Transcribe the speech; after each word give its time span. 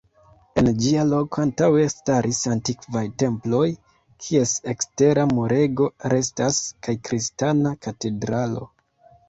En 0.59 0.69
ĝia 0.83 1.01
loko 1.09 1.41
antaŭe 1.47 1.83
staris 1.95 2.39
antikvaj 2.55 3.03
temploj, 3.25 3.61
kies 4.25 4.55
ekstera 4.75 5.29
murego 5.35 5.93
restas, 6.17 6.65
kaj 6.89 6.99
kristana 7.11 7.79
katedralo. 7.89 8.71